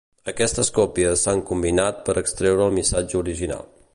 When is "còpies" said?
0.77-1.25